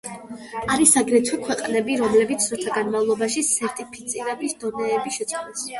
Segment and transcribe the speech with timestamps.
[0.75, 5.67] არის აგრეთვე ქვეყნები, რომლებიც დროთა განმავლობაში სერტიფიცირების დონეები შეცვალეს.